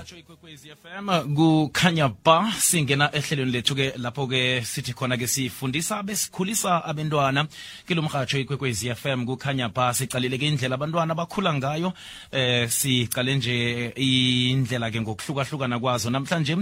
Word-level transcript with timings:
umhatsho 0.00 0.16
ikwekwezi 0.16 0.68
FM 0.82 1.34
kukhanya 1.34 2.08
ba 2.24 2.52
singena 2.58 3.10
ehlelweni 3.12 3.52
lethu 3.52 3.74
ke 3.74 3.92
lapho 3.98 4.26
ke 4.26 4.64
sithi 4.64 4.94
khona 4.94 5.16
ke 5.16 5.26
sifundisa 5.26 6.02
besikhulisa 6.02 6.84
abantwana 6.84 7.46
kilo 7.86 8.02
mhatsho 8.02 8.38
ikwekwezi 8.38 8.94
FM 8.94 9.26
kukhanya 9.26 9.68
ba 9.68 9.92
sicalile 9.92 10.38
ke 10.38 10.46
indlela 10.48 10.74
abantwana 10.74 11.14
bakhula 11.14 11.52
ngayo. 11.54 11.92
Eh 12.32 12.68
sicale 12.70 13.36
nje 13.36 13.92
indlela 13.96 14.90
ke 14.90 15.00
ngokuhlukahlukana 15.00 15.78
kwazo. 15.78 16.10
Namhlanje 16.10 16.56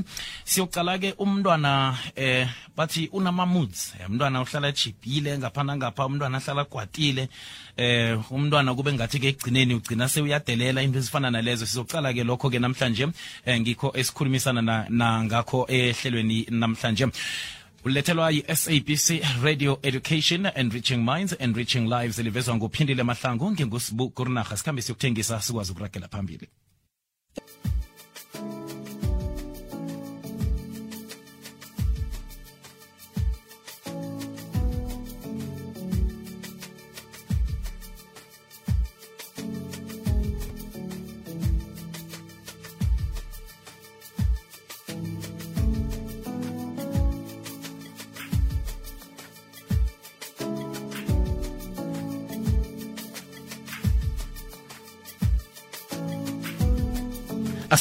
siyocala 0.45 0.99
ke 0.99 1.15
umntwana 1.19 1.95
eh 2.17 2.49
bathi 2.77 3.09
unama 3.13 3.47
moods 3.47 3.95
umntwana 4.09 4.43
uhlala 4.43 4.69
ejibhile 4.69 5.39
ngapha 5.39 6.07
umntwana 6.07 6.39
ahlala 6.39 6.65
kwatile 6.65 7.29
eh 7.77 8.19
umntwana 8.33 8.75
kube 8.75 8.93
ngathi 8.93 9.21
ke 9.21 9.29
ekugcineni 9.29 9.75
ugcina 9.75 10.09
sewuyadelela 10.09 10.83
into 10.83 10.99
ezifana 10.99 11.31
nalezo. 11.31 11.67
Sizocala 11.67 12.13
ke 12.13 12.25
lokho 12.25 12.51
ke 12.51 12.59
namhlanje 12.59 13.07
ngikho 13.61 13.93
esikhulumisana 13.95 14.63
na, 14.63 14.87
na 14.89 15.25
ngakho 15.25 15.67
ehlelweni 15.69 16.47
namhlanje. 16.51 17.07
Ulethelwa 17.85 18.31
yi-sabc 18.31 19.23
radio 19.43 19.79
education 19.83 20.51
enriching 20.55 21.05
minds 21.05 21.37
enriching 21.39 21.89
lives 21.89 22.19
elivezwa 22.19 22.57
nguphindile 22.57 23.03
mahlangu 23.03 23.53
ngingusibu 23.53 24.11
kurinaha 24.11 24.57
sikhambe 24.57 24.83
siyokuthengisa 24.83 25.41
sikwazi 25.41 25.73
ukuragela 25.73 26.09
phambili 26.09 26.49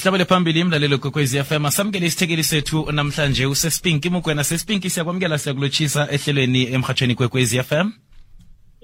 asihlabele 0.08 0.26
phambili 0.26 0.60
imlalelo 0.60 0.98
kokwezi 0.98 1.44
FM 1.44 1.66
asamukele 1.66 2.06
isithekeli 2.06 2.44
sethu 2.44 2.92
namhlanje. 2.92 3.46
Usespinki 3.46 4.10
mugwena 4.10 4.44
sespinki 4.44 4.90
siyakwamukela 4.90 5.38
siyakulotshisa 5.38 6.08
ehlelweni 6.12 6.64
emhatshweni 6.74 7.16
kwekwezi 7.16 7.64
FM 7.64 7.92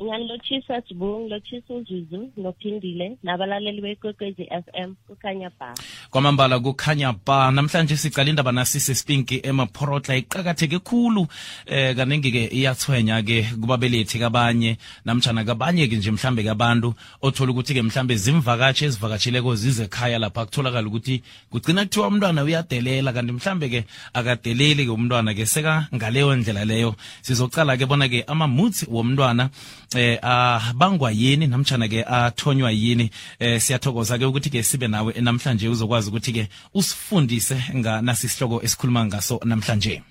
ngiyanilotshisa 0.03 0.81
sibu 0.87 1.19
ngilotshisa 1.19 1.73
uzuzu 1.73 2.29
nophindile 2.37 3.17
nabalaleli 3.23 3.81
bekwekwezi 3.81 4.45
FM 4.45 4.93
kukhanya 5.07 5.49
ba 5.59 5.73
kwamambala 6.09 6.59
kukhanya 6.59 7.13
ba 7.25 7.51
namhlanje 7.51 7.97
sicala 7.97 8.29
indaba 8.29 8.51
nasise 8.51 8.95
spinki 8.95 9.39
emaphorotla 9.43 10.15
iqakatheke 10.15 10.79
khulu 10.79 11.27
eh 11.65 11.95
kaningi-ke 11.95 12.49
iyathwenya-ke 12.51 13.47
kubabelethi 13.61 14.19
kabanye 14.19 14.77
namtshana 15.05 15.43
kabanye-ke 15.43 15.95
nje 15.95 16.11
mhlambe 16.11 16.43
kabantu 16.43 16.93
othola 17.21 17.51
ukuthi-ke 17.51 17.81
mhlambe 17.81 18.15
zimvakatshi 18.15 18.85
ezivakatsheleko 18.85 19.55
zize 19.55 19.83
ekhaya 19.83 20.19
lapha. 20.19 20.45
Kutholakala 20.45 20.87
ukuthi 20.87 21.23
kugcina 21.49 21.85
kuthiwa 21.85 22.07
umntwana 22.07 22.43
uyadelela 22.43 23.13
kanti 23.13 23.31
mhlambe-ke 23.31 23.85
akadeleli-ke 24.13 24.91
umntwana-ke 24.91 25.45
seka 25.45 25.87
ngaleyo 25.95 26.35
ndlela 26.35 26.65
leyo. 26.65 26.95
Sizocala-ke 27.21 27.85
bona-ke 27.85 28.23
ama-moods 28.27 28.85
womntwana 28.89 29.49
eh 29.95 30.19
abangwa 30.21 31.11
yini 31.11 31.47
namtshana 31.47 31.87
ke 31.87 32.03
athonywa 32.03 32.71
yini? 32.71 33.09
Eh 33.39 33.59
siyathokoza 33.59 34.17
ke 34.17 34.25
ukuthi 34.25 34.49
ke 34.49 34.63
sibe 34.63 34.87
nawe 34.87 35.13
namhlanje 35.21 35.69
uzokwazi 35.69 36.09
ukuthi 36.09 36.33
ke 36.33 36.47
usifundise 36.73 37.57
nga 37.75 38.01
nasisihloko 38.01 38.61
esikhuluma 38.63 39.05
ngaso 39.05 39.39
namhlanje. 39.45 40.01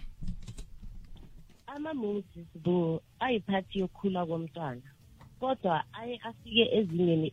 Ama-moses 1.66 2.48
bo 2.64 3.02
ayiphathi 3.20 3.78
yokhula 3.78 4.27
komntwana 4.27 4.83
kodwa 5.40 5.84
aye 5.92 6.20
afike 6.24 6.64
ezingeni 6.78 7.33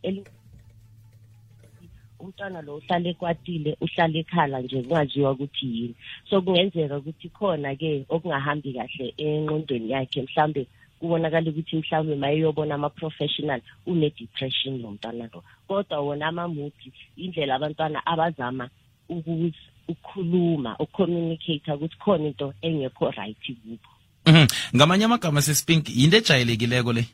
umntwana 2.20 2.60
lo 2.62 2.76
uhlale 2.76 3.10
ekwatile 3.10 3.76
uhlale 3.80 4.18
ekhala 4.20 4.60
nje 4.60 4.82
kungaziwa 4.82 5.30
ukuthi 5.32 5.66
yini. 5.66 5.94
So 6.28 6.42
kungenzeka 6.42 6.96
ukuthi 6.98 7.28
khona-ke 7.28 8.04
okungahambi 8.08 8.72
kahle 8.72 9.14
enqondweni 9.16 9.90
yakhe 9.90 10.22
mhlambe 10.22 10.66
kubonakala 11.00 11.50
ukuthi 11.50 11.76
mhlawumbe 11.76 12.16
mayeyobona 12.16 12.74
ama-professional 12.74 13.60
une-depression 13.86 14.82
lo 14.82 14.90
mntwana 14.90 15.28
lo. 15.32 15.42
Kodwa 15.68 16.00
wona 16.00 16.26
ama-movie 16.26 16.92
indlela 17.16 17.54
abantwana 17.54 18.06
abazama 18.06 18.70
ukukhuluma 19.08 20.76
ukucommunicate 20.78 21.72
ukuthi 21.72 21.96
khona 21.98 22.26
into 22.28 22.54
engekho 22.62 23.10
right 23.10 23.36
kubo 23.46 23.78
Mhm. 24.26 24.46
ngamanye 24.76 25.04
amagama 25.04 25.42
sespink 25.42 25.88
yinto 25.88 26.16
ejayelekileko 26.16 26.92
le? 26.92 27.04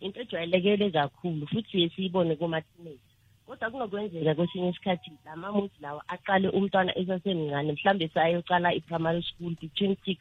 Into 0.00 0.20
ejwayelekele 0.20 0.90
kakhulu 0.90 1.46
futhi 1.46 1.90
siyibone 1.90 2.36
kuma-teenage 2.36 3.12
kodwa 3.46 3.70
kunokwenzeka 3.70 4.34
kwesinye 4.34 4.68
isikhathi 4.68 5.10
lama-movie 5.24 5.80
lawa 5.80 6.02
aqale 6.08 6.48
umntwana 6.48 6.98
esasemncane 6.98 7.72
mhlawumbe 7.72 8.08
sayocala 8.14 8.74
i-primary 8.74 9.22
school 9.22 9.54
between 9.60 9.96
six 10.04 10.18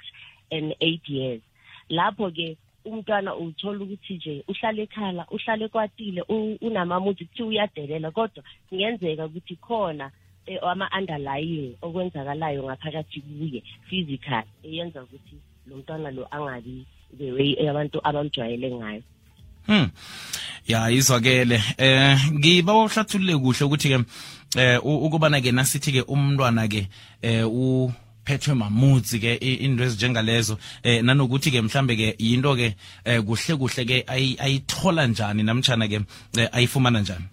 and 0.51 0.75
eight 0.79 1.07
years. 1.09 1.41
Lapho-ke 1.91 2.57
umntwana 2.85 3.35
uthola 3.35 3.83
ukuthi 3.83 4.13
nje 4.15 4.43
uhlale 4.47 4.81
ekhala 4.87 5.23
uhlale 5.35 5.67
kwatile 5.67 6.21
unamamuthi 6.61 7.25
kuthiwa 7.25 7.49
uyadelela 7.49 8.11
kodwa 8.11 8.43
kungenzeka 8.69 9.25
ukuthi 9.25 9.55
khona 9.55 10.11
eh, 10.45 10.59
ama-underlying 10.63 11.75
okwenzakalayo 11.81 12.63
ngaphakathi 12.63 13.21
kuye 13.21 13.63
physical 13.89 14.43
eyenza 14.63 15.03
ukuthi 15.03 15.35
lo 15.67 15.77
mntwana 15.77 16.11
lo 16.11 16.27
angabi 16.31 16.85
the 17.17 17.31
way 17.31 17.69
abantu 17.69 17.97
abamjwayele 18.07 18.71
ngayo 18.75 19.03
Hmm. 19.67 19.89
Ya 20.67 20.89
izwakele. 20.89 21.61
Eh 21.77 22.17
ngiba 22.33 22.73
uhlathulule 22.73 23.37
kuhle 23.37 23.65
ukuthi 23.65 23.89
ke 23.89 23.97
eh 24.57 24.79
u- 24.85 25.05
ukubana 25.05 25.41
ke 25.41 25.51
nasithi 25.51 25.91
ke 25.91 26.01
umntwana 26.01 26.67
ke 26.67 26.87
eh 27.21 27.45
u 27.45 27.91
phethwe 28.31 28.53
mamutsi 28.55 29.19
ke 29.19 29.35
i- 29.41 29.59
into 29.65 29.83
ezinjengalezo. 29.83 30.57
Eh 30.83 31.01
nanokuthi 31.03 31.51
ke 31.51 31.61
mhlambe 31.61 31.95
ke 31.95 32.15
yinto 32.19 32.55
ke 32.55 32.75
eh 33.05 33.19
kuhle 33.21 33.55
kuhle 33.59 33.85
ke 33.85 34.03
ayithola 34.07 35.07
njani 35.07 35.43
namtshana 35.43 35.87
ke 35.87 35.99
eh, 36.39 36.49
ayifumana 36.51 37.01
njani? 37.01 37.25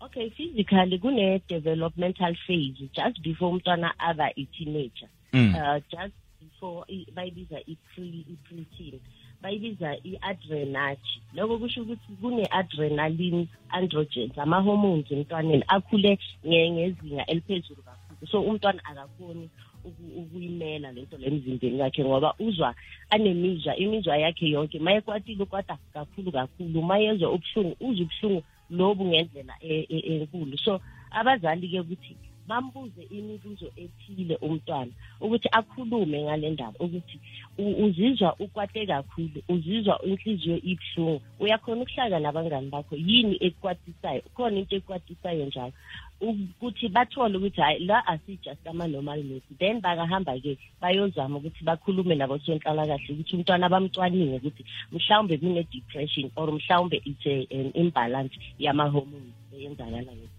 Okay 0.00 0.30
physically 0.30 0.98
kune-developmental 0.98 2.34
phase 2.46 2.88
just 2.94 3.20
before 3.22 3.50
umntwana 3.52 3.90
aba 3.98 4.30
i-teenager. 4.36 5.08
Mm. 5.32 5.54
uh, 5.54 5.80
just 5.90 6.14
before 6.40 6.84
bayibiza 7.14 7.58
i-pre- 7.66 8.24
i-preteen 8.32 9.00
bayibiza 9.42 9.96
i-adrenage 10.04 11.08
loko 11.34 11.58
kusho 11.58 11.82
ukuthi 11.82 12.12
kune-adrenaline 12.20 13.48
androgens 13.68 14.38
ama-hormones 14.38 15.10
emntwaneni 15.10 15.64
akhule 15.68 16.18
nge- 16.46 16.70
ngezinga 16.72 17.26
eliphezulu 17.26 17.82
kakhulu 17.82 17.95
so 18.24 18.40
umntwana 18.40 18.80
akakhoni 18.84 19.50
ukuyimela 19.84 20.20
ukuyimela 20.20 20.92
lento 20.92 21.16
le 21.18 21.26
emzimbeni 21.26 21.80
wakhe 21.80 22.04
ngoba 22.04 22.34
uzwa 22.38 22.74
anemizwa 23.10 23.76
imizwa 23.76 24.16
yakhe 24.16 24.48
yonke. 24.50 24.78
Ma 24.78 24.94
ekwatile 24.94 25.42
ukwata 25.42 25.78
kakhulu 25.92 26.32
kakhulu 26.32 26.82
ma 26.82 26.98
yezwa 26.98 27.32
ubuhlungu 27.32 27.76
uzwa 27.80 28.06
ubuhlungu 28.06 28.42
lobu 28.70 29.04
ngendlela 29.04 29.54
e- 29.60 29.86
e- 29.88 30.06
enkulu. 30.16 30.58
So 30.58 30.80
abazali-ke 31.10 31.80
ukuthi 31.80 32.16
bambuze 32.48 33.02
imibuzo 33.10 33.68
ethile 33.76 34.36
umntwana 34.46 34.92
ukuthi 35.20 35.48
akhulume 35.58 36.22
ngale 36.22 36.50
ndaba 36.50 36.78
ukuthi 36.78 37.16
uzizwa 37.58 38.36
ukwate 38.38 38.86
kakhulu 38.86 39.42
uzizwa 39.48 40.02
inhliziyo 40.02 40.56
ibuhlungu. 40.62 41.20
Uyakhona 41.40 41.82
ukuhlala 41.82 42.18
nabangani 42.20 42.68
bakho 42.70 42.96
yini 42.96 43.36
ekukwatisayo 43.46 44.22
khona 44.34 44.58
into 44.58 44.76
ekukwatisayo 44.76 45.46
njalo. 45.46 45.72
Ukuthi 46.20 46.88
bathole 46.88 47.36
ukuthi 47.36 47.60
hayi 47.60 47.86
la 47.86 48.06
asijust 48.06 48.66
ama-normal 48.66 49.22
mood 49.24 49.42
then 49.58 49.80
bakahamba-ke 49.80 50.58
bayozama 50.80 51.38
ukuthi 51.38 51.64
bakhulume 51.64 52.14
nabo 52.14 52.38
sonhlalakahle 52.38 53.12
ukuthi 53.12 53.36
umntwana 53.36 53.68
bamcwaninge 53.68 54.36
ukuthi 54.36 54.62
mhlawumbe 54.92 55.38
kune-depression 55.38 56.30
or 56.36 56.48
mhlawumbe 56.52 57.02
it's 57.04 57.26
an 57.26 57.70
imbalance 57.74 58.34
yama-hormones 58.58 59.34
eyenzakalayo 59.52 60.35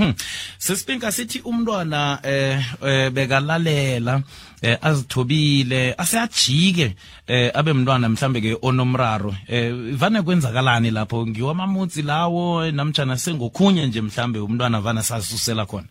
Hmm. 0.00 0.14
Sesipinka 0.58 1.12
sithi 1.12 1.40
umntwana 1.44 2.20
eh, 2.24 2.56
eh 2.82 3.10
bekalalela 3.12 4.22
eh, 4.62 4.78
azithobile 4.80 5.94
aseyajike 5.98 6.96
eh 7.26 7.50
abe 7.54 7.72
mntwana 7.72 8.08
mhlambe 8.08 8.40
ke 8.40 8.56
onomraro. 8.62 9.34
Eh 9.48 9.72
vane 9.92 10.22
kwenzakalani 10.22 10.90
lapho? 10.90 11.26
Ngiwamamutsi 11.26 12.02
lawo 12.02 12.70
namtjana 12.70 13.16
sengokhunye 13.16 13.86
nje 13.86 14.00
mhlambe 14.00 14.38
umntwana 14.38 14.80
vana 14.80 15.02
sasusela 15.02 15.66
khona? 15.66 15.88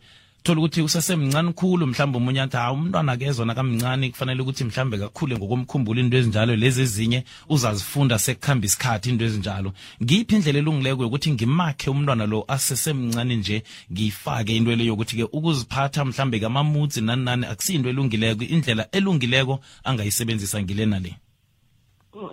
thola 0.48 0.60
ukuthi 0.60 0.82
usasemncane 0.82 1.52
khulu 1.52 1.86
mhlawumbe 1.86 2.16
omunye 2.18 2.40
athi 2.40 2.56
hawu 2.56 2.76
umntwana 2.76 3.12
akezona 3.12 3.54
kamncane 3.54 4.10
kufanele 4.10 4.42
ukuthi 4.42 4.64
mhlawumbe 4.64 4.98
kakhule 4.98 5.36
ngokomkhumbulo 5.36 6.00
into 6.00 6.16
ezinjalo 6.16 6.56
lezi 6.56 6.82
ezinye 6.82 7.24
uzazifunda 7.48 8.18
sekuhamba 8.18 8.66
isikhathi 8.66 9.10
into 9.10 9.24
ezinjalo. 9.24 9.72
Ngiphi 10.02 10.34
indlela 10.34 10.58
elungileko 10.58 11.02
yokuthi 11.02 11.32
ngimakhe 11.32 11.90
umntwana 11.90 12.26
lo 12.26 12.44
asesemncane 12.48 13.36
nje 13.36 13.62
ngiyifake 13.92 14.56
into 14.56 14.76
le 14.76 14.84
yokuthi-ke 14.84 15.24
ukuziphatha 15.36 16.04
mhlawumbe 16.04 16.40
kamamutsi 16.40 17.00
nani 17.00 17.24
nani 17.24 17.46
akusiyinto 17.46 17.88
elungileko 17.88 18.44
indlela 18.44 18.88
elungileko 18.92 19.60
angayisebenzisa 19.84 20.62
ngile 20.62 20.86
nale 20.86 21.12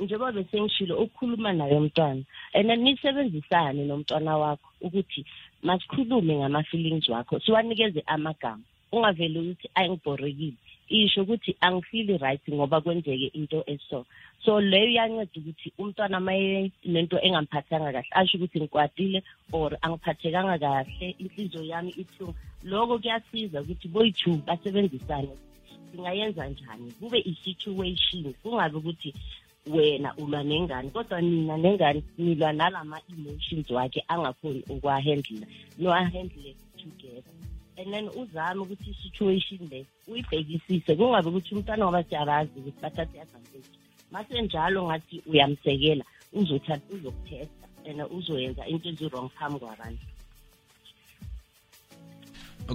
njengoba 0.02 0.32
besengishilo 0.32 0.98
ukukhuluma 0.98 1.54
naye 1.54 1.78
umntwana 1.78 2.24
and 2.54 2.70
nisebenzisane 2.70 3.86
nomntwana 3.86 4.38
wakho 4.38 4.70
ukuthi 4.82 5.26
masikhulume 5.66 6.34
ngama-feelings 6.36 7.10
wakho 7.10 7.40
siwanikeze 7.40 8.04
amagama. 8.06 8.64
Ungavele 8.92 9.40
ukuthi 9.40 9.68
ayingibhorekile 9.76 10.58
isho 10.90 11.22
ukuthi 11.22 11.56
angifili 11.62 12.18
right 12.18 12.42
ngoba 12.50 12.82
kwenzeke 12.82 13.32
into 13.34 13.64
eso. 13.68 14.06
So 14.46 14.62
leyo 14.62 14.90
iyanceda 14.90 15.40
ukuthi 15.42 15.74
umntwana 15.78 16.20
maye 16.20 16.72
nento 16.86 17.18
engamphathanga 17.22 17.92
kahle 17.92 18.08
asho 18.12 18.38
ukuthi 18.38 18.60
ngikwatile 18.60 19.24
or 19.52 19.78
angiphathekanga 19.82 20.58
kahle 20.60 21.16
inhliziyo 21.20 21.64
yami 21.64 21.92
ibuhlungu. 21.98 22.36
Lokho 22.64 23.00
kuyasiza 23.00 23.62
ukuthi 23.62 23.88
boyi-two 23.88 24.42
basebenzisane. 24.46 25.34
Singayenza 25.92 26.48
njani? 26.48 26.92
Kube 27.00 27.20
i-situation 27.20 28.34
kungabe 28.44 28.78
ukuthi 28.78 29.14
wena 29.68 30.16
ulwa 30.18 30.44
nengane 30.44 30.90
kodwa 30.90 31.22
nina 31.22 31.58
nengane 31.58 32.04
nilwa 32.18 32.54
nalama-emotions 32.54 33.70
wakhe 33.70 34.04
angakhoni 34.08 34.64
ukuwahandle 34.70 35.48
niwahandle 35.78 36.56
together. 36.78 37.34
And 37.78 37.94
then 37.94 38.10
uzame 38.10 38.62
ukuthi 38.62 38.90
i-situation 38.92 39.70
le 39.72 39.86
uyibhekisise 40.08 40.96
kungabe 40.96 41.30
ukuthi 41.30 41.56
umntwana 41.56 41.86
ngoba 41.86 42.04
siyabazi 42.04 42.52
ukuthi 42.60 42.82
bathathe 42.82 43.22
advantage 43.22 43.70
masenjalo 44.12 44.86
ngathi 44.88 45.22
uyamsekela 45.26 46.06
uzothatha 46.34 46.94
uzokuthesta 46.94 47.66
and 47.86 48.02
uzoyenza 48.12 48.66
into 48.68 48.90
ezi-wrong 48.90 49.30
phambi 49.30 49.60
kwabantu. 49.60 50.06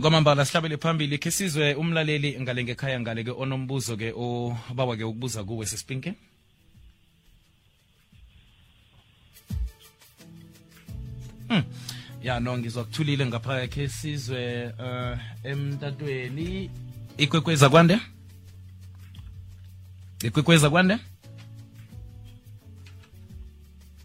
Kwamambala 0.01 0.45
sihlabele 0.45 0.77
phambili 0.77 1.19
khe 1.19 1.31
sizwe 1.31 1.75
umlaleli 1.75 2.41
ngale 2.41 2.65
ngekhaya 2.65 3.01
ngale 3.01 3.25
ke 3.25 3.31
onombuzo 3.31 3.97
ke 3.97 4.13
obawa 4.13 4.97
ke 4.97 5.05
ukubuza 5.05 5.45
kuwe 5.45 5.67
sisipinke 5.67 6.15
ya 12.23 12.41
no 12.41 12.59
ngizwakuthulile 12.59 13.27
ngapha 13.27 13.67
khe 13.67 13.89
sizwe 13.89 14.67
uh, 14.67 15.19
emtatweni. 15.45 16.71
Ikwekweza 17.17 17.69
kwande? 17.71 17.99
Ikwekweza 20.23 20.71
kwande? 20.71 20.99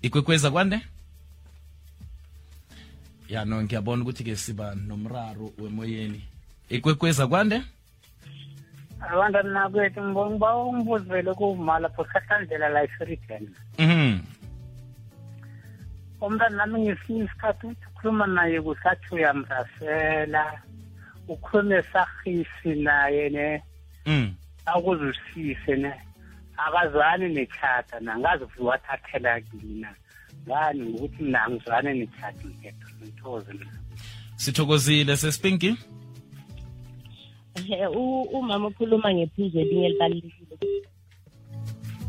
Ikwekweza 0.01 0.51
kwande? 0.51 0.79
Ya 3.29 3.45
no 3.45 3.63
ngiyabona 3.63 4.01
ukuthi 4.01 4.23
ke 4.23 4.35
siba 4.35 4.75
nomraro 4.75 5.53
wemoyeni. 5.57 6.21
Ikwekweza 6.69 7.27
kwande? 7.27 7.61
Abantwana 8.99 9.49
nakwethu 9.49 9.99
uba 10.01 10.55
umbuzo 10.55 11.03
vele 11.03 11.33
kuwuma 11.33 11.79
lapho 11.79 12.05
sihlandlela 12.05 12.69
la 12.69 12.83
efriden 12.83 13.49
mhm 13.77 14.19
umntana 16.25 16.55
nami 16.57 16.79
ngesinye 16.81 17.23
isikhathi 17.23 17.67
uthi 17.67 17.85
ukhuluma 17.91 18.27
naye 18.27 18.61
kusathi 18.61 19.07
uyamrasela 19.15 20.61
ukhulume 21.27 21.83
sahisi 21.93 22.69
naye 22.85 23.29
ne 23.29 23.63
mm. 24.05 24.33
akuzwisise 24.65 25.75
ne 25.75 25.93
akazwani 26.57 27.29
nechata 27.33 27.99
nangazi 27.99 28.45
futhi 28.45 28.63
wathathela 28.63 29.41
kina 29.41 29.95
ngani 30.47 30.81
ngokuthi 30.89 31.23
mina 31.23 31.43
angizwane 31.43 31.93
nechati 31.93 32.47
ngedwa 32.47 32.89
ngithokoze 33.01 33.53
mina. 33.53 33.71
Sithokozile 34.35 35.17
sesipinki 35.17 35.75
Eh, 37.55 37.91
u- 37.91 38.21
umama 38.21 38.67
ukhuluma 38.67 39.13
ngephuzu 39.13 39.59
elinye 39.59 39.85
elibalulekile. 39.85 40.57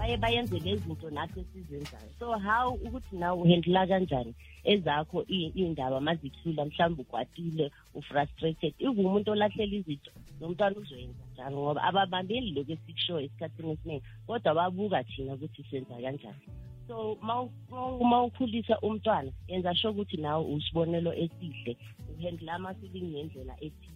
Baye 0.07 0.17
bayenze 0.17 0.59
lezi 0.59 0.83
zinto 0.87 1.11
nathi 1.11 1.41
esizenzayo. 1.41 2.11
So 2.19 2.39
how 2.39 2.75
ukuthi 2.75 3.17
nawe 3.17 3.43
uhendla 3.43 3.87
kanjani 3.87 4.35
ezakho 4.65 5.25
i- 5.29 5.53
iy'ndaba 5.59 6.01
mazihlula 6.01 6.65
mhlawumbe 6.65 7.03
ukwatile 7.03 7.71
ufrustrated 7.95 8.75
ive 8.79 9.01
umuntu 9.01 9.31
olahlela 9.33 9.75
izinto 9.75 10.11
nomntwana 10.41 10.77
uzoyenza 10.79 11.25
njalo 11.33 11.57
ngoba 11.59 11.83
ababambeli 11.83 12.51
lokhu 12.55 12.73
esikushoyo 12.73 13.21
esikhathini 13.27 13.73
esiningi 13.73 14.05
kodwa 14.27 14.55
babuka 14.55 15.03
thina 15.05 15.35
ukuthi 15.35 15.63
senza 15.71 15.95
kanjani. 16.05 16.43
So 16.87 17.19
uma 18.01 18.23
ukhulisa 18.25 18.79
umntwana 18.81 19.31
yenza 19.49 19.75
sure 19.75 19.91
ukuthi 19.93 20.17
nawe 20.17 20.43
usibonelo 20.55 21.11
esihle 21.15 21.77
uhendla 22.15 22.55
ama-feeling 22.55 23.11
ngendlela 23.11 23.55
ethile 23.67 23.96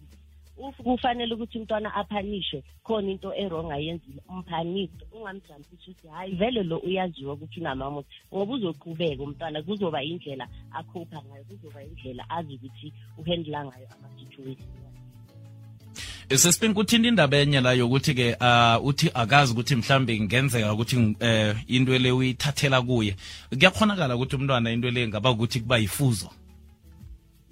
kufanele 0.83 1.33
ukuthi 1.33 1.57
umntwana 1.57 1.93
aphanishwe 1.95 2.63
khona 2.83 3.11
into 3.11 3.33
erong 3.33 3.71
ayenzile 3.71 4.21
umphanise 4.29 5.05
ungamjampisi 5.11 5.91
ukuthi 5.91 6.07
hhayi 6.07 6.35
vele 6.35 6.63
lo 6.63 6.77
uyaziwa 6.77 7.33
ukuthi 7.33 7.59
unamamuthi. 7.59 8.09
Ngoba 8.33 8.53
uzoqhubeka 8.53 9.23
umntwana 9.23 9.61
kuzoba 9.61 10.03
indlela 10.03 10.47
akhupha 10.71 11.21
ngayo 11.27 11.43
kuzoba 11.43 11.83
indlela 11.83 12.29
azi 12.29 12.53
ukuthi 12.55 12.93
uhandla 13.17 13.65
ngayo 13.65 13.87
ama-situation. 13.93 14.81
Kuthinta 16.31 16.79
uthinta 16.79 17.07
indaba 17.07 17.37
enye 17.37 17.61
la 17.61 17.73
yokuthi 17.73 18.13
ke 18.13 18.35
uh, 18.39 18.85
uthi 18.85 19.11
akazi 19.13 19.53
ukuthi 19.53 19.75
mhlambe 19.75 20.19
ngenzeka 20.19 20.73
ukuthi 20.73 20.95
uh, 20.95 21.55
into 21.67 21.97
le 21.99 22.11
uyithathela 22.11 22.81
kuye. 22.81 23.15
Kuyakhonakala 23.49 24.15
ukuthi 24.15 24.35
umntwana 24.35 24.71
into 24.71 24.91
le 24.91 25.07
ngaba 25.07 25.31
ukuthi 25.31 25.59
kuba 25.59 25.77
yifuzo 25.77 26.29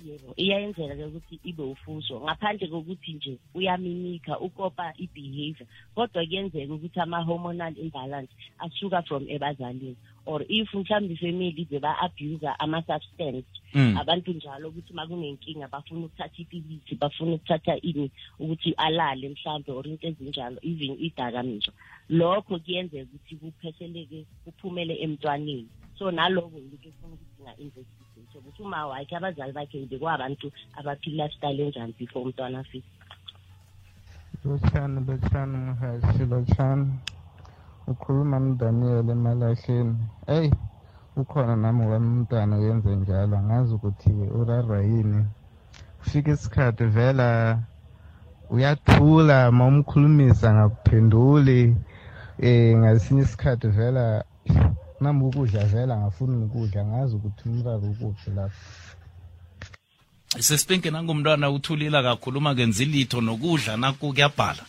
yebo 0.06 0.34
iyayenzeka-ke 0.38 1.06
ukuthi 1.06 1.36
ibe 1.50 1.64
ufuso 1.64 2.16
ngaphandle 2.26 2.68
kokuthi 2.68 3.14
nje 3.14 3.34
uyamimika 3.54 4.40
ukopa 4.40 4.94
i-behavior 5.04 5.68
kodwa 5.96 6.26
kuyenzeka 6.26 6.74
ukuthi 6.74 7.00
ama-hormonal 7.00 7.74
imbalance 7.78 8.34
asuka 8.64 9.02
from 9.08 9.24
ebazalini. 9.30 9.98
Or 10.26 10.42
if 10.48 10.70
mhlawumbe 10.74 11.14
ifamily 11.14 11.62
ize 11.62 11.80
ba-abuser 11.80 12.56
ama-substance 12.60 13.50
Mm. 13.74 13.98
abantu 13.98 14.34
njalo 14.34 14.70
ukuthi 14.70 14.94
uma 14.94 15.08
kunenkinga 15.08 15.68
bafuna 15.68 16.06
ukuthatha 16.06 16.42
ipilisi 16.42 16.96
bafuna 16.96 17.36
ukuthatha 17.36 17.78
ini 17.82 18.12
ukuthi 18.40 18.74
alale 18.78 19.30
mhlawumbe 19.30 19.72
or 19.72 19.88
into 19.88 20.08
ezinjalo 20.08 20.58
even 20.64 20.98
idakamizwa. 21.00 21.74
Lokho 22.10 22.60
kuyenzeka 22.60 23.04
ukuthi 23.04 23.36
kupheseleke 23.36 24.26
kuphumele 24.44 24.96
emntwaneni. 25.04 25.70
So 26.00 26.12
naloko 26.12 26.56
yinto 26.56 26.88
efuna 26.90 27.14
ukuthi 27.14 27.44
nga-investigate 27.44 28.36
ukuthi 28.40 28.62
uma 28.64 28.88
wakhe 28.88 29.16
abazali 29.16 29.52
bakhe 29.52 29.86
bekwabantu 29.92 30.48
abaphila 30.80 31.26
lifestyle 31.28 31.60
enjani 31.66 31.94
before 32.00 32.24
umntwana 32.24 32.60
afike. 32.60 32.88
Lotshani 34.46 35.00
lotshani 35.08 35.58
mhashi 35.58 36.24
lotshani. 36.32 36.88
Ukhuluma 37.92 38.40
nodaniel 38.40 39.10
emalahleni. 39.10 39.96
Eyi 40.28 40.52
ukhona 41.18 41.56
nami 41.56 41.84
wami 41.92 42.08
umntwana 42.08 42.58
uyenze 42.58 42.96
njalo. 42.96 43.38
Angazi 43.38 43.74
ukuthi 43.76 44.12
urarwa 44.40 44.80
yini. 44.82 45.26
Kufika 46.00 46.32
isikhathi 46.32 46.86
vela 46.86 47.60
uyathula 48.50 49.52
ma 49.52 49.68
umkhulumisa 49.68 50.54
ngakuphenduli. 50.54 51.76
Um 52.40 52.78
ngasinye 52.80 53.22
isikhathi 53.22 53.68
vela 53.68 54.24
nami 55.02 55.24
ukudla 55.26 55.66
vela 55.66 55.98
ngafuni 55.98 56.46
ukudla. 56.46 56.86
Ngazi 56.86 57.16
ukuthi 57.16 57.50
umraro 57.50 57.88
ukuphi 57.92 58.30
lapho. 58.32 58.56
Sesipinki 60.40 60.92
nangumntwana 60.92 61.50
uthulila 61.52 62.04
kakhulu 62.04 62.38
uma 62.38 62.56
kenzi 62.56 62.86
litho 62.86 63.22
nokudla 63.22 63.78
naku 63.78 64.14
kuyabhala. 64.14 64.66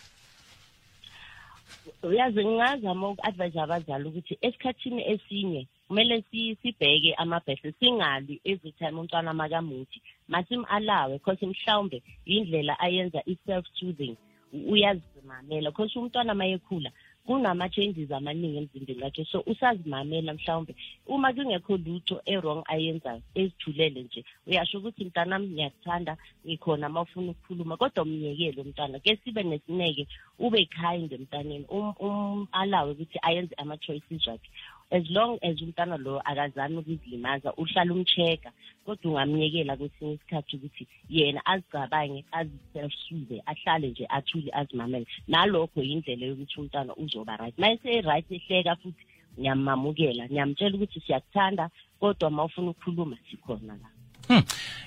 Uyazi 2.03 2.45
ngingazama 2.45 3.09
uku-advise 3.09 3.61
abazali 3.61 4.09
ukuthi 4.09 4.39
esikhathini 4.41 5.03
esinye 5.13 5.69
kumele 5.89 6.25
si- 6.31 6.57
sibheke 6.63 7.15
amabhese 7.15 7.73
singali 7.81 8.41
every 8.45 8.73
time 8.73 9.01
umntwana 9.01 9.35
makamuthi. 9.35 10.01
Masim-alawe 10.29 11.19
because 11.19 11.47
mhlawumbe 11.47 12.03
yindlela 12.27 12.81
ayenza 12.81 13.21
i-self-soothing. 13.27 14.17
Uyazimamela 14.53 15.71
because 15.71 15.99
umntwana 15.99 16.35
mayekhula 16.35 16.91
kunama-changes 17.31 18.11
amaningi 18.11 18.59
emzimbeni 18.59 19.03
wakhe. 19.03 19.25
So 19.25 19.43
usazimamela 19.47 20.35
mhlawumbe. 20.35 20.75
Uma 21.07 21.33
kungekho 21.33 21.77
lutho 21.77 22.21
e-wrong 22.27 22.63
ayenzayo 22.67 23.23
ezithulele 23.35 24.03
nje 24.03 24.25
uyasho 24.47 24.79
ukuthi 24.79 25.05
mntanami 25.05 25.47
ngiyakuthanda 25.47 26.17
ngikhona 26.47 26.89
uma 26.89 27.01
ufuna 27.03 27.31
ukukhuluma. 27.31 27.77
Kodwa 27.77 28.03
umnyekele 28.03 28.63
umntwana 28.63 28.99
ke 28.99 29.17
sibe 29.25 29.43
nesineke 29.43 30.09
ube 30.39 30.67
kind 30.67 31.13
emntaneni 31.13 31.67
um- 31.71 31.95
um-alawe 32.01 32.93
ukuthi 32.93 33.19
ayenze 33.23 33.55
ama-choices 33.55 34.27
wakhe. 34.27 34.51
As 34.91 35.05
long 35.11 35.39
as 35.43 35.61
umntana 35.63 35.97
lo 35.97 36.21
akazami 36.21 36.77
ukuzilimaza 36.77 37.53
uhlala 37.55 37.93
umcheck-a 37.95 38.51
kodwa 38.85 39.11
ungamnyekela 39.11 39.77
kwesinye 39.77 40.13
isikhathi 40.13 40.57
ukuthi 40.57 40.87
yena 41.11 41.41
azicabange 41.47 42.25
azi-self-soothe 42.33 43.43
ahlale 43.47 43.89
nje 43.89 44.07
athule 44.09 44.51
azimamele. 44.53 45.07
Nalokho 45.29 45.83
yindlela 45.83 46.27
yokuthi 46.27 46.61
umntwana 46.61 46.97
uzoba 46.97 47.37
right. 47.37 47.59
Ma 47.59 47.71
ese-right 47.71 48.31
ehleka 48.31 48.77
futhi 48.77 49.05
ngiyamamukela 49.39 50.25
ngiyamtshela 50.27 50.75
ukuthi 50.77 51.01
siyakuthanda 51.01 51.71
kodwa 52.01 52.31
ma 52.31 52.45
ufuna 52.45 52.71
ukukhuluma 52.71 53.17
sikhona 53.31 53.75
la. 53.83 53.89
Hmm. 54.29 54.43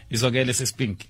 izokele 0.09 0.53
sesipinki 0.53 1.07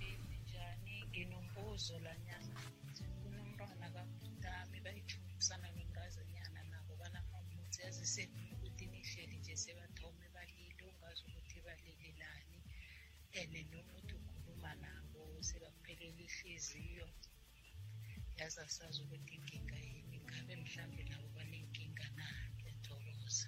yazi 18.63 18.81
asazi 18.83 19.01
ukuthi 19.01 19.35
inkinga 19.35 19.75
yini 19.75 20.17
ngabe 20.25 20.55
mhlawumbe 20.61 21.03
nabo 21.09 21.27
banenkinga 21.35 22.05
na 22.17 22.23
ngiyathokoza 22.55 23.47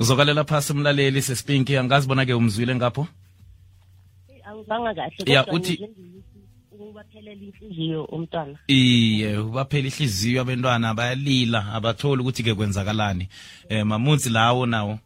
uzokalela 0.00 0.44
phasi 0.44 0.72
umlaleli 0.72 1.22
sesipinki 1.22 1.76
angazi 1.76 2.08
bona-ke 2.08 2.34
umzwile 2.34 2.74
ngapho? 2.76 3.06
Angizanga 4.44 4.94
kahle 4.94 5.32
Ya, 5.32 5.42
uthi- 5.44 5.88
ukubaphelela 6.72 7.42
inhliziyo 7.42 8.04
umntwana 8.04 8.58
iye 8.68 9.36
baphela 9.42 9.88
ihliziyo 9.88 10.40
abantwana 10.42 10.94
bayalila 10.94 11.72
abatholi 11.76 12.20
ukuthi-ke 12.22 12.54
kwenzakalani. 12.54 13.28
Um 13.70 13.88
mamunzi 13.88 14.30
lawo 14.30 14.66
nawo. 14.66 14.98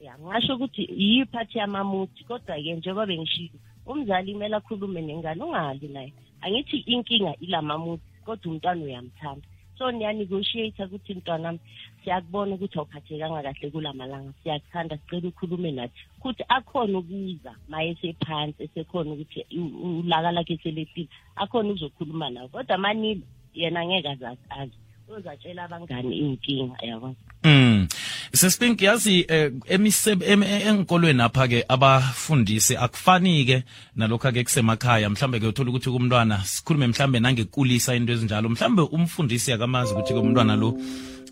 Ya 0.00 0.18
ngasho 0.18 0.54
ukuthi 0.54 0.82
yiphathi 0.90 1.58
yamamuthi 1.58 2.24
kodwa-ke 2.24 2.74
njengoba 2.74 3.06
bengishilo 3.06 3.58
umzali 3.86 4.32
kumele 4.32 4.56
akhulume 4.56 5.00
nengane 5.02 5.42
ungali 5.44 5.88
naye. 5.88 6.12
Angithi 6.42 6.76
inkinga 6.86 7.34
ilamamuthi 7.40 8.02
kodwa 8.24 8.52
umntwana 8.52 8.84
uyamthanda. 8.84 9.46
So 9.78 9.90
niyanegotiate 9.90 10.84
ukuthi 10.84 11.14
mntwanami 11.14 11.58
siyakubona 12.04 12.54
ukuthi 12.54 12.78
awuphathekanga 12.78 13.42
kahle 13.42 13.70
kula 13.70 13.92
malanga 13.92 14.32
siyakuthanda 14.42 14.96
sicela 14.98 15.28
ukhulume 15.28 15.70
nathi. 15.72 15.94
Ukuthi 16.18 16.44
akhona 16.48 16.98
ukuza 16.98 17.52
ma 17.68 17.82
esephansi 17.84 18.62
esekhona 18.62 19.10
ukuthi 19.12 19.40
u- 19.58 20.00
ulaka 20.04 20.30
lakhe 20.32 20.56
selehlile 20.62 21.08
akhona 21.36 21.68
ukuzokhuluma 21.70 22.30
nawe. 22.30 22.48
Kodwa 22.48 22.78
manilo 22.78 23.22
yena 23.54 23.80
angeke 23.80 24.08
azazi 24.08 24.40
azi 24.50 24.76
uzatshela 25.08 25.64
abangani 25.64 26.14
iy'nkinga 26.20 26.76
yabona 26.86 27.14
Mm. 27.44 27.88
Sesipink 28.34 28.82
yazi 28.82 29.24
eh, 29.28 29.52
emisebe 29.66 30.26
em- 30.26 30.42
e- 30.42 30.62
enkolweni 30.68 31.22
apha 31.22 31.48
ke 31.48 31.64
abafundisi 31.68 32.76
akufani 32.76 33.44
ke 33.44 33.62
nalokho 33.96 34.32
ke 34.32 34.44
kusemakhaya. 34.44 35.10
Mhlambe 35.10 35.40
ke 35.40 35.46
uthola 35.46 35.70
ukuthi 35.70 35.90
kumntwana 35.90 36.38
sikhulume 36.44 36.86
mhlambe 36.86 37.20
nangekulisa 37.20 37.94
into 37.94 38.12
ezinjalo. 38.12 38.48
Mhlambe 38.48 38.82
umfundisi 38.82 39.52
akamazi 39.52 39.92
ukuthi 39.92 40.14
kumntwana 40.14 40.56
lo 40.56 40.72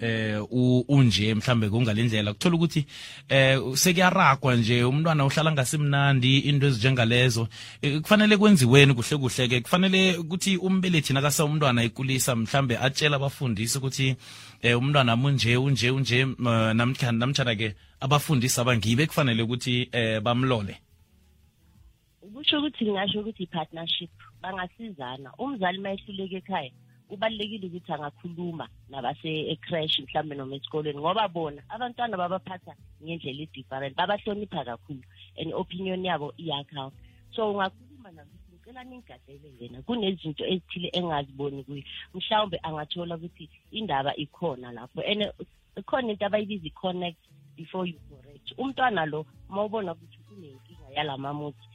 eh 0.01 0.43
u- 0.51 0.85
unje 0.89 1.35
mhlambe 1.35 1.69
kungalendlela 1.69 2.33
kuthola 2.33 2.57
ukuthi 2.57 2.87
eh 3.29 3.59
sekuyaragwa 3.75 4.57
nje 4.57 4.85
umntwana 4.85 5.25
uhlala 5.25 5.53
ngasimnandi 5.53 6.39
into 6.39 6.67
ezinjengalezo. 6.67 7.49
Eh, 7.83 8.01
kufanele 8.01 8.37
kwenziweni 8.37 8.95
kuhle 8.95 9.17
kuhle 9.17 9.49
ke. 9.49 9.61
Kufanele 9.61 10.17
ukuthi 10.17 10.57
umbelethi 10.57 11.13
nakasa 11.13 11.45
umntwana 11.45 11.85
ikulisa 11.85 12.37
mhlambe 12.37 12.79
atshela 12.79 13.17
abafundisi 13.17 13.79
ukuthi 13.79 14.17
eh 14.63 14.79
umntwana 14.79 15.17
munje 15.17 15.57
unje 15.57 15.91
unje 15.91 16.25
namtjana 16.75 17.19
namtjana 17.19 17.55
ke 17.55 17.75
abafundisi 18.01 18.61
abangibe 18.61 19.07
kufanele 19.07 19.43
ukuthi 19.43 19.89
eh 19.93 20.21
bamlole. 20.21 20.77
Kusho 22.35 22.59
ukuthi 22.59 22.85
ngingasho 22.85 23.21
ukuthi 23.21 23.43
i-partnership 23.43 24.11
bangasizana. 24.43 25.31
Umzali 25.39 25.79
uma 25.79 25.91
ehluleka 25.93 26.37
ekhaya. 26.37 26.71
Kubalulekile 27.11 27.67
ukuthi 27.67 27.93
angakhuluma 27.93 28.67
nabase-crash 28.91 29.99
mhlawumbe 30.01 30.35
noma 30.37 30.55
esikolweni 30.57 31.01
ngoba 31.03 31.29
bona 31.29 31.61
abantwana 31.75 32.15
babaphatha 32.23 32.73
ngendlela 33.03 33.43
edifferent 33.43 33.95
babahlonipha 33.99 34.65
kakhulu 34.69 35.03
and 35.41 35.51
opinion 35.55 36.05
yabo 36.05 36.29
iyakhawunta 36.43 36.97
so 37.35 37.51
ungakhuluma 37.51 38.11
nabo 38.15 38.31
ukuthi 38.35 38.51
ngicela 38.55 38.85
ningigadele 38.85 39.49
yena 39.61 39.83
kunezinto 39.83 40.45
ezithile 40.53 40.89
engaziboni 40.99 41.65
kuye. 41.65 41.85
Mhlawumbe 42.15 42.59
angathola 42.63 43.17
ukuthi 43.17 43.51
indaba 43.71 44.13
ikhona 44.17 44.73
lapho 44.73 45.01
and 45.03 45.23
ikhona 45.77 46.11
into 46.13 46.27
abayibiza 46.27 46.67
i-connect 46.67 47.19
before 47.57 47.87
you 47.87 47.99
correct. 48.09 48.47
Umntwana 48.59 49.07
lo 49.07 49.27
uma 49.49 49.65
ubona 49.65 49.93
ukuthi 49.93 50.19
kunenkinga 50.29 50.95
yalamamuthi 50.97 51.67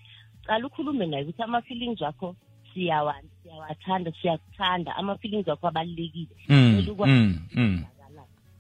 cala 0.46 0.68
ukhulume 0.68 1.06
naye 1.06 1.24
ukuthi 1.24 1.42
ama-feelings 1.44 2.02
wakho 2.02 2.36
siyawa- 2.74 3.24
siyawathanda 3.56 4.12
siyakuthanda. 4.22 4.96
Ama-feelings 4.96 5.48
wakho 5.48 5.68
abalulekile. 5.68 6.36
Mm, 6.50 6.96
mm, 7.06 7.40
mm. 7.56 7.84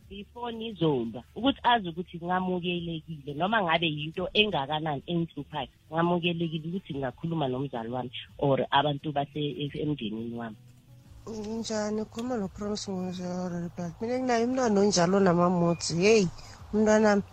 before 0.09 0.51
nizolwa 0.51 1.23
ukuthi 1.35 1.59
azi 1.63 1.89
ukuthi 1.89 2.19
ngamukelekile 2.23 3.33
noma 3.33 3.63
ngabe 3.63 3.87
yinto 3.87 4.29
engakanani 4.33 5.03
engihluphayo 5.07 5.67
ngamukelekile 5.91 6.67
ukuthi 6.67 6.93
ngingakhuluma 6.93 7.47
nomzali 7.47 7.89
wami 7.89 8.11
or 8.37 8.59
abantu 8.71 9.11
base 9.11 9.41
emndenini 9.81 10.37
wami. 10.37 10.55
Njani? 11.57 12.01
Ukhuluma 12.01 12.37
nopromise 12.37 12.91
ngozorepart 12.91 14.01
mina 14.01 14.19
nginayo 14.19 14.45
umntwana 14.45 14.79
onjalo 14.79 15.19
namamotsi 15.19 15.93
heyi 15.97 16.27
umntwanami. 16.73 17.23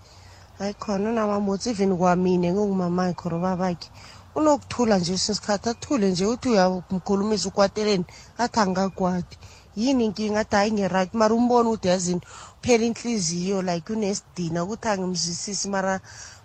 Hayi 0.58 0.74
khona 0.74 1.10
unamamotsi 1.10 1.70
even 1.70 1.96
kwamine 1.96 2.52
ngingumamake 2.52 3.22
or 3.26 3.34
ubabakhe 3.34 3.88
unokuthula 4.34 4.98
nje 4.98 5.18
sesikhathi 5.18 5.68
athule 5.68 6.10
nje 6.10 6.26
uthi 6.26 6.48
uyamkhulumisa 6.48 7.48
ukwateleni 7.48 8.04
athi 8.38 8.60
angakwati 8.60 9.38
yini 9.76 10.04
inkinga? 10.04 10.40
Athi 10.40 10.56
hayi 10.56 10.72
nge-right. 10.72 11.14
Mara 11.14 11.34
umbone 11.34 11.68
ukuthi 11.68 11.88
yazini 11.88 12.20
phela 12.62 12.84
inhliziyo 12.84 13.62
like 13.62 13.92
unesidina 13.92 14.64
ukuthi 14.64 14.88
angimzwisisi. 14.88 15.68
Mara 15.68 16.00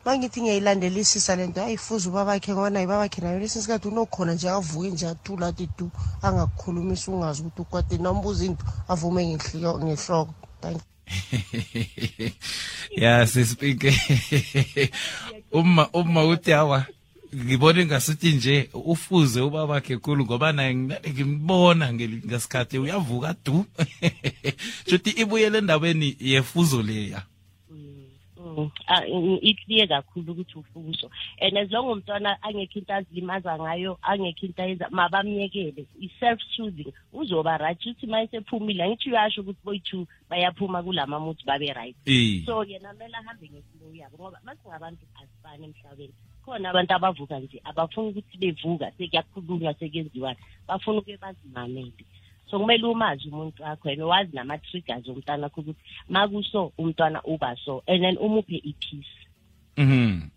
mangithi 0.06 0.41
ngiyayilandelisisa 0.41 1.36
le 1.36 1.48
nto 1.48 1.63
ayifuza 1.63 2.10
ubabakhe 2.10 2.53
ngoba 2.53 2.70
naye 2.70 2.88
babakhe 2.88 3.22
nayo 3.22 3.39
lesinye 3.39 3.62
isikhathi 3.62 3.88
unokhona 3.88 4.34
nje 4.34 4.50
avuke 4.50 4.89
nje 4.91 5.08
athula 5.08 5.48
athi 5.48 5.67
tu 5.77 5.91
angakukhulumisa 6.22 7.12
ungazi 7.12 7.41
ukuthi 7.41 7.62
ukwade 7.62 7.98
nombuza 7.98 8.46
into 8.46 8.63
avume 8.88 9.22
ngehloko 9.27 10.34
thank 10.62 10.82
you. 10.82 12.32
Ya 12.98 13.27
sisipike 13.27 13.94
uma 15.51 15.89
uma 15.94 16.25
uthi 16.25 16.53
awa 16.53 16.86
ngibona 17.38 17.86
ngasuthi 17.86 18.32
nje 18.34 18.70
ufuze 18.74 19.41
ubabakhe 19.41 19.98
khulu 19.98 20.25
ngoba 20.25 20.51
naye 20.51 20.75
ngimnandi 20.75 21.10
ngimbona 21.13 21.94
ngasikhathi 21.94 22.77
uyavuka 22.79 23.36
du. 23.46 23.65
Shuthi 24.89 25.10
ibuyele 25.22 25.58
endaweni 25.58 26.15
yefuzo 26.20 26.82
leya. 26.82 27.24
Mm. 27.70 28.70
Ah, 28.88 29.06
i- 29.06 29.39
iclear 29.50 29.88
kakhulu 29.88 30.32
ukuthi 30.32 30.58
ufuso 30.60 31.10
and 31.41 31.58
as 31.58 31.70
long 31.72 31.89
umntwana 31.91 32.41
angekho 32.41 32.79
into 32.79 32.94
azilimaza 32.94 33.58
ngayo 33.60 34.00
angekho 34.01 34.46
into 34.46 34.62
ayenza 34.63 34.89
mabamyekele 34.89 35.86
i-self 36.01 36.39
soothing 36.56 36.94
uzoba 37.13 37.58
right. 37.58 37.86
Uthi 37.86 38.08
ma 38.08 38.22
esephumile 38.22 38.84
angithi 38.84 39.10
uyasho 39.10 39.41
ukuthi 39.41 39.60
boyi-two 39.63 40.08
bayaphuma 40.29 40.84
kulamamuthi 40.84 41.46
babe 41.46 41.74
right. 41.74 41.96
Eh. 42.06 42.46
so 42.46 42.63
yena 42.63 42.94
kumele 42.94 43.17
ahambe 43.17 43.50
ngeflow 43.50 43.94
yabo 43.96 44.17
ngoba 44.17 44.39
masingabantu 44.46 45.06
asifani 45.22 45.65
emhlabeni 45.65 46.13
khona 46.48 46.70
abantu 46.70 46.94
abavuka 46.94 47.39
nje 47.39 47.62
abafuni 47.63 48.08
ukuthi 48.10 48.38
bevuka 48.38 48.92
sekuyakhulunywa 48.96 49.74
sekuyenziwani 49.74 50.39
bafuna 50.68 51.00
ukuke 51.00 51.18
bazimamele 51.18 52.06
so 52.50 52.60
kumele 52.60 52.88
umazi 52.88 53.27
umuntu 53.27 53.63
wakho 53.63 53.89
and 53.89 54.01
wazi 54.01 54.32
nama-triggers 54.36 55.08
omntwana 55.08 55.44
wakho 55.44 55.62
ukuthi 55.62 55.84
makuso 56.10 56.72
umntwana 56.77 57.20
uba 57.24 57.56
so 57.66 57.84
and 57.88 58.01
then 58.01 58.18
umuphe 58.18 58.56
i-peace 58.56 59.27
Mhm. 59.77 60.30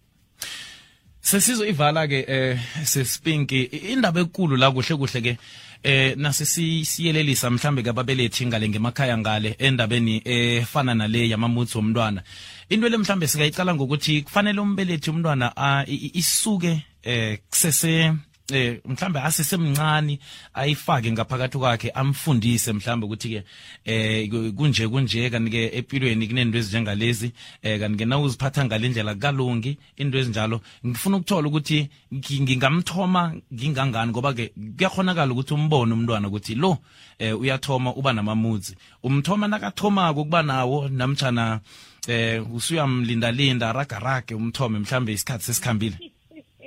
Sesizoyivala 1.20 2.08
ke 2.08 2.24
eh 2.28 2.58
sesipinki 2.84 3.62
indaba 3.92 4.20
enkulu 4.20 4.56
la 4.56 4.70
kuhle 4.70 4.96
kuhle 4.96 5.20
ke 5.22 5.38
eh 5.82 6.16
nase 6.16 6.44
siyelelisa 6.84 7.50
mhlambe 7.50 7.82
ke 7.82 7.90
ababelethi 7.90 8.46
ngale 8.46 8.68
ngemakhaya 8.68 9.18
ngale 9.18 9.56
endabeni 9.58 10.22
efana 10.24 10.94
nale 10.94 11.28
yamamutsi 11.28 11.78
womntwana. 11.78 12.22
Into 12.68 12.88
le 12.88 12.96
mhlambe 12.96 13.26
singayicala 13.26 13.74
ngokuthi 13.74 14.22
kufanele 14.22 14.60
umbelethi 14.60 15.10
umntwana 15.10 15.52
isuke 15.88 16.82
eh 17.02 17.38
kusese 17.50 18.12
eh 18.52 18.80
mhlambe 18.84 19.20
asesemncane 19.20 20.18
ayifake 20.54 21.12
ngaphakathi 21.12 21.58
kwakhe 21.58 21.90
amfundise 21.90 22.72
mhlambe 22.72 23.06
ukuthi 23.06 23.28
ke 23.28 23.42
eh 23.84 24.28
ku- 24.30 24.52
kunje 24.52 24.88
kunje 24.88 25.30
kanti 25.30 25.50
ke 25.50 25.70
empilweni 25.78 26.26
kunento 26.26 26.58
ezinjengalezi 26.58 27.32
eh 27.62 27.78
kanti 27.80 27.98
ke 27.98 28.04
nawuziphatha 28.04 28.64
ngalendlela 28.64 29.14
kalungi 29.14 29.78
into 29.96 30.18
ezinjalo 30.18 30.60
ngifuna 30.86 31.16
ukuthola 31.16 31.48
ukuthi 31.48 31.88
ngi- 32.14 32.40
ngingamthoma 32.42 33.34
ngingangani 33.54 34.10
ngoba 34.10 34.32
ke 34.34 34.52
kuyakhonakala 34.76 35.32
ukuthi 35.32 35.54
umbone 35.54 35.92
umntwana 35.94 36.28
ukuthi 36.28 36.54
lo 36.54 36.78
eh 37.18 37.40
uyathoma 37.40 37.94
uba 37.94 38.12
namamudzi. 38.12 38.74
Umthoma 39.02 39.48
nakathomako 39.48 40.24
kuba 40.24 40.42
nawo 40.42 40.88
namtjana 40.88 41.60
eh 42.08 42.40
usuyamlindalinda 42.54 43.72
ragarage 43.72 44.34
umthome 44.34 44.78
mhlambe 44.78 45.12
isikhathi 45.12 45.44
sesikhambile. 45.44 45.98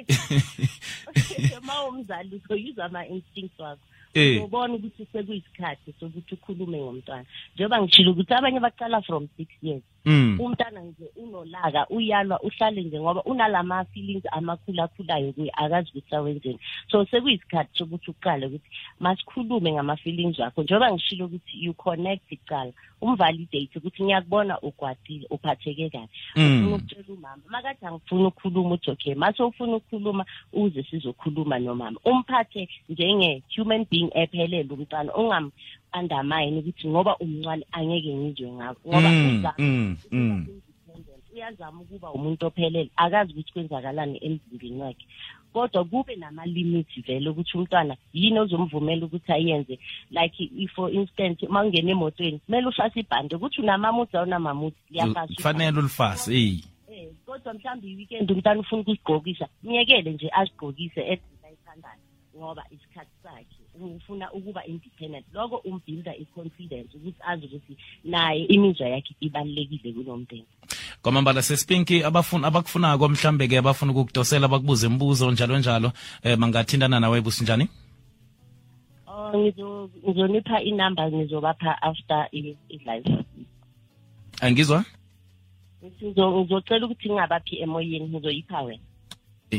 umzali 2.03 2.35
uzoyuza 2.35 2.85
ama-instincts 2.85 3.59
wakho. 3.59 3.87
Eh. 4.13 4.37
uzobona 4.37 4.73
ukuthi 4.73 5.07
sekuyisikhathi 5.11 5.93
sokuthi 5.99 6.33
ukhulume 6.35 6.77
ngomntwana. 6.77 7.25
Njengoba 7.55 7.81
ngishilo 7.81 8.11
ukuthi 8.11 8.33
abanye 8.33 8.59
baqala 8.59 9.01
from 9.01 9.27
six 9.37 9.49
years. 9.61 9.83
Mm 10.05 10.39
umntana 10.39 10.81
nje 10.81 11.09
unolaka 11.15 11.87
uyalwa 11.89 12.41
uhlale 12.43 12.81
nje 12.83 12.99
ngoba 12.99 13.23
unalama 13.23 13.85
feelings 13.85 14.23
amakhulakhulayo 14.31 15.33
kuye 15.33 15.51
akazi 15.53 15.89
ukuthi 15.89 16.15
awenzeni 16.15 16.59
so 16.91 17.05
sekuyisikhathi 17.05 17.77
sokuthi 17.77 18.11
uqale 18.11 18.45
ukuthi 18.45 18.69
masikhulume 18.99 19.71
ngama-feelings 19.71 20.39
wakho. 20.39 20.63
Njengoba 20.63 20.93
ngishilo 20.93 21.25
ukuthi 21.25 21.65
you 21.65 21.73
connect 21.73 22.31
icala 22.31 22.73
umvalidate 23.01 23.79
ukuthi 23.79 24.03
ngiyakubona 24.03 24.61
ukwatile 24.61 25.27
uphatheke 25.29 25.89
kabi. 25.89 26.09
Mm. 26.35 26.43
ufuna 26.43 26.75
ukutshela 26.75 27.13
umama. 27.13 27.43
Makade 27.49 27.87
angifuni 27.87 28.25
ukukhuluma 28.25 28.75
uthi 28.75 28.91
okay. 28.91 29.15
Mase 29.15 29.43
ufuna 29.43 29.75
ukukhuluma 29.75 30.25
uze 30.53 30.83
sizokhuluma 30.83 31.59
nomama 31.59 31.92
umphathe 32.05 32.69
njenge-human 32.89 33.85
being 33.91 34.09
ephelele 34.15 34.73
umntwana 34.73 35.11
ungam-undermine 35.15 36.59
ukuthi 36.59 36.87
ngoba 36.87 37.17
umncane 37.17 37.65
angeke 37.71 38.13
ngizwe 38.15 38.51
ngakho 38.51 38.89
ngoba 38.89 39.09
Mm, 39.09 39.39
uzama 39.39 39.53
mm, 39.57 39.97
ukuba 40.05 40.11
mm. 40.11 40.47
independent 40.49 41.23
uyazama 41.33 41.81
ukuba 41.81 42.11
umuntu 42.11 42.45
ophelele 42.47 42.89
akazi 42.95 43.31
ukuthi 43.33 43.53
kwenzakalani 43.53 44.17
emzimbeni 44.25 44.81
wakhe. 44.81 45.05
Kodwa 45.53 45.85
kube 45.85 46.15
nama-limits 46.15 47.01
vele 47.05 47.29
ukuthi 47.29 47.57
umntwana 47.57 47.95
yini 48.13 48.39
ozomvumela 48.39 49.05
ukuthi 49.05 49.31
ayenze. 49.31 49.79
Like 50.11 50.43
i- 50.57 50.67
for 50.67 50.91
instance 50.91 51.45
uma 51.45 51.61
ungena 51.61 51.91
emotweni 51.91 52.39
kumele 52.39 52.67
ufase 52.67 52.99
ibhande 52.99 53.35
ukuthi 53.35 53.61
unamamuthi 53.61 54.17
awunamamuthi 54.17 54.77
liyafasa 54.89 55.33
kufanele 55.33 55.79
ulifase 55.79 56.33
eyi. 56.35 56.63
Eh, 56.93 57.07
kodwa 57.25 57.53
mhlawumbe 57.53 57.87
i-weekend 57.87 58.31
umntana 58.31 58.59
ufuna 58.59 58.81
ukusigqokisa 58.81 59.47
myekele 59.63 60.11
nje 60.11 60.29
azigqokise 60.33 61.01
edlela 61.73 61.97
ngoba 62.37 62.63
isikhathi 62.71 63.11
sakhe 63.23 63.61
ufuna 63.97 64.31
ukuba 64.31 64.65
independent. 64.65 65.25
Loko 65.33 65.57
umbuilder 65.57 66.13
i-confidence 66.21 66.89
ukuthi 66.97 67.19
azi 67.27 67.45
ukuthi 67.45 67.77
naye 68.03 68.43
imizwa 68.45 68.87
yakhe 68.87 69.15
ibalulekile 69.19 69.93
kulo 69.93 70.17
mndeni. 70.17 70.45
Kwamambala 71.01 71.41
sespinki 71.41 72.03
abafuna 72.03 72.47
abakufunako 72.47 73.09
mhlambe 73.09 73.47
ke 73.47 73.57
abafuna 73.57 73.91
ukukudosela 73.91 74.47
bakubuze 74.47 74.87
imibuzo 74.87 75.31
njalo 75.31 75.57
njalo. 75.59 75.91
Eh 76.23 76.37
mangathindana 76.37 76.99
nawe 76.99 77.21
businjani 77.21 77.67
oh 79.07 79.31
ngizo- 79.37 79.89
ngizonipha 80.09 80.61
inumber 80.61 81.11
ngizobapha 81.11 81.81
after 81.81 82.27
i-live. 82.31 83.25
Angizwa? 84.41 84.85
Ngizo- 85.83 86.31
ngizocela 86.31 86.85
ukuthi 86.85 87.09
ngingabaphi 87.09 87.61
emoyeni 87.61 88.09
ngizoyipha 88.09 88.61
wena 88.61 88.83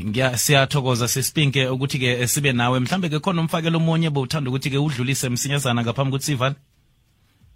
ngiya 0.04 0.36
siyathokoza 0.38 1.08
sesipinke 1.08 1.68
ukuthi 1.68 1.98
ke 1.98 2.10
eh, 2.20 2.28
sibe 2.28 2.52
nawe. 2.52 2.80
Mhlambe 2.80 3.08
ke 3.08 3.20
khona 3.20 3.40
umfakelo 3.42 3.78
omunye 3.78 4.10
bowuthanda 4.10 4.50
ukuthi 4.50 4.70
ke 4.70 4.78
udlulise 4.78 5.28
msinyazana 5.28 5.82
ngaphambi 5.82 6.10
ukuthi 6.10 6.24
sivale? 6.24 6.54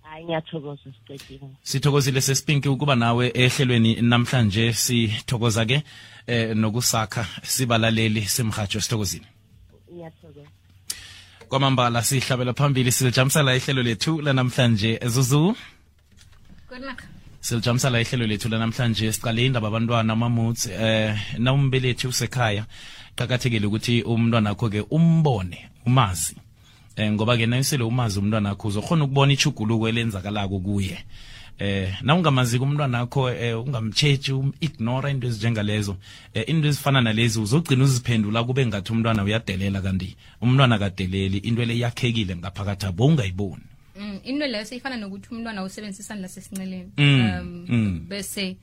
Hayi 0.02 0.24
ngiyathokoza 0.24 0.82
sicedile. 0.84 1.48
Sithokozile 1.62 2.20
sesipinki 2.20 2.68
ukuba 2.68 2.96
nawe 2.96 3.32
ehlelweni 3.34 4.02
namhlanje. 4.02 4.72
Sithokoza 4.72 5.66
ke 5.66 5.82
eh 6.26 6.56
nokusakha 6.56 7.26
sibalaleli 7.42 8.22
semhajo 8.22 8.80
sithokozile. 8.80 9.26
Ngiyathokoza. 9.92 10.48
Kwamambala 11.48 12.02
sihlabela 12.02 12.52
phambili 12.54 12.92
silijamisela 12.92 13.56
ihlelo 13.56 13.82
lethu 13.82 14.20
lanamhlanje. 14.20 15.00
Zuzu. 15.06 15.56
Kunaka. 16.68 17.17
Silijamisela 17.40 18.00
ihlelo 18.00 18.26
lethu 18.26 18.48
lanamhlanje. 18.48 19.12
Siqale 19.12 19.46
indaba 19.46 19.68
abantwana 19.68 20.12
amamutsi 20.12 20.70
eh 20.72 21.16
nawumbelethi 21.38 22.06
usekhaya 22.06 22.66
qakathekile 23.16 23.66
ukuthi 23.66 24.02
umntwana 24.02 24.50
akho 24.50 24.68
ke 24.68 24.80
umbone 24.90 25.68
umazi. 25.86 26.36
Eh 26.96 27.12
ngoba 27.12 27.36
ke 27.36 27.46
nayisele 27.46 27.84
umazi 27.84 28.18
umntwana 28.18 28.50
akho 28.50 28.68
uzokhona 28.68 29.04
ukubona 29.04 29.32
ichuguluko 29.32 29.88
elenzakalako 29.88 30.58
kuye. 30.58 30.98
Eh 31.58 31.94
nawungamaziko 32.02 32.64
umntwana 32.64 32.98
akho 33.00 33.30
eh 33.30 33.58
ungamtshetshi 33.60 34.32
um-ignora 34.32 35.10
into 35.10 35.26
ezinjengalezo. 35.26 35.96
Eh 36.34 36.44
into 36.48 36.68
ezifana 36.68 37.00
nalezi 37.00 37.40
uzogcina 37.40 37.84
uziphendula 37.84 38.44
kube 38.44 38.66
ngathi 38.66 38.92
umntwana 38.92 39.24
uyadelela 39.24 39.80
kanti 39.80 40.16
umntwana 40.42 40.78
kadeleli 40.78 41.38
into 41.38 41.64
le 41.64 41.78
yakhekile 41.78 42.36
ngaphakathi 42.36 42.86
abo 42.86 43.06
ungayiboni 43.06 43.77
Mm, 43.98 44.20
into 44.24 44.46
leyo 44.46 44.64
seyifana 44.64 44.96
nokuthi 44.96 45.28
umntwana 45.30 45.62
usebenzisa 45.62 46.02
isandla 46.02 46.28
sesinceleni 46.28 46.92
um 46.98 47.66
mm. 47.68 48.06
bese 48.08 48.56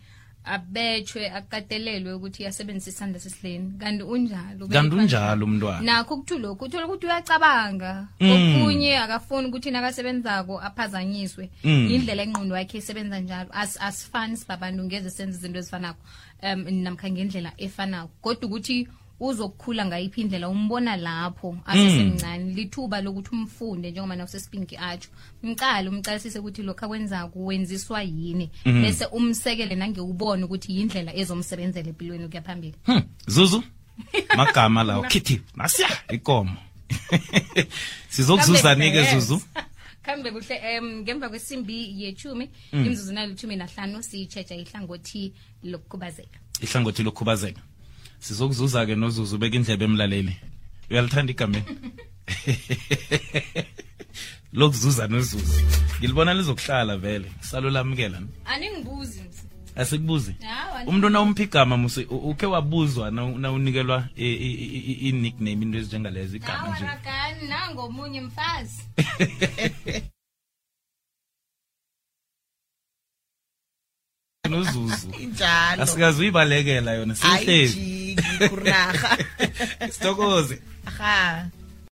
abetshwe 0.46 1.30
akatelelwe 1.32 2.14
ukuthi 2.14 2.46
asebenzise 2.46 2.90
isandla 2.90 3.20
sesileni 3.20 3.74
kanti 3.80 4.04
unjalo 4.04 4.68
kanti 4.68 4.96
unjalo 4.96 5.46
umntwana. 5.46 5.82
Nakho 5.82 6.14
ukuthi 6.16 6.38
lokhu 6.38 6.66
uthola 6.66 6.86
ukuthi 6.86 7.06
uyacabanga. 7.06 8.08
Mm. 8.20 8.32
okunye 8.32 8.98
akafuni 8.98 9.48
ukuthi 9.48 9.72
nakasebenzako 9.72 10.62
aphazanyiswe. 10.62 11.50
Mm. 11.64 11.88
indlela 11.92 12.24
engqondo 12.24 12.58
yakhe 12.58 12.78
isebenza 12.78 13.20
njalo. 13.20 13.50
As- 13.50 13.80
asifani 13.82 14.38
sibabantu 14.38 14.84
ngeze 14.84 15.10
senze 15.10 15.38
izinto 15.38 15.60
ezifanako. 15.60 16.02
Um 16.44 16.84
namkha 16.84 17.10
ngendlela 17.10 17.52
efanako. 17.58 18.12
Kodwa 18.22 18.48
ukuthi 18.48 18.88
uzokukhula 19.20 19.86
ngayiphi 19.86 20.22
indlela 20.22 20.50
umbona 20.50 20.96
lapho 20.96 21.58
asesemncane. 21.66 22.54
Lithuba 22.54 23.02
lokuthi 23.02 23.30
umfunde 23.32 23.92
njengoba 23.92 24.16
nawusespinki 24.16 24.78
atsho 24.78 25.10
mcale 25.44 25.90
umcalisise 25.90 26.40
ukuthi 26.40 26.64
lokhu 26.64 26.86
akwenza 26.86 27.28
kuwenziswa 27.28 28.04
yini 28.04 28.50
bese 28.66 29.06
umsekele 29.06 29.76
nangewubone 29.76 30.44
ukuthi 30.44 30.78
yindlela 30.78 31.16
ezomsebenzela 31.16 31.90
empilweni 31.90 32.26
ukuya 32.26 32.42
phambili. 32.42 32.76
Hmm, 32.86 33.04
zuzu 33.28 33.64
magama 34.38 34.84
lawo 34.84 35.04
khithi 35.04 35.42
nasiya 35.56 35.90
ikomo. 36.10 36.58
Sizokuzuzanike 38.10 39.04
zuzu. 39.04 39.42
Kambe 40.02 40.32
kuhle 40.32 40.80
um 40.80 41.02
ngemva 41.02 41.30
kwesimbi 41.30 42.04
yechumi 42.04 42.50
imzuzu 42.72 43.14
nalithumi 43.14 43.56
nahlanu 43.56 44.04
siyitsheja 44.04 44.56
ihlangothi 44.56 45.34
lokukhubazeka. 45.64 46.40
Ihlangothi 46.62 47.04
lokhubazeka 47.04 47.62
sizokuzuza 48.26 48.86
ke 48.86 48.96
nozuzu 48.96 49.36
ubeka 49.36 49.56
indlebe 49.56 49.86
emlaleli. 49.86 50.38
Uyalithanda 50.90 51.32
igameni 51.32 51.66
lokuzuza 54.54 55.08
nozuzu. 55.08 55.62
Ngilibona 56.00 56.34
lizokuhlala 56.34 56.98
vele. 56.98 57.32
Salulamukela 57.42 58.22
aningibuzi 58.46 59.24
asikubuzi? 59.76 60.36
Umuntu 60.88 61.10
nawumphi 61.10 61.44
igama 61.44 61.78
musi 61.78 62.04
ukhe 62.04 62.46
wabuzwa 62.46 63.12
na 63.12 63.30
nawunikelwa 63.30 64.08
i-nickname 64.16 65.62
into 65.66 65.78
ezinjengalezo 65.78 66.36
igama 66.36 66.70
nje. 66.70 66.86
nangomunye 67.48 68.22
mfazi. 68.22 68.84
Nozuzu. 74.50 75.12
Injalo. 75.20 75.84
Asikazi 75.84 76.22
uyibalekela 76.22 76.94
yona 76.94 77.16
sihlezi 77.16 78.05
curraja. 78.50 79.18
Stokoze. 79.92 80.60
Ajá. 80.86 81.50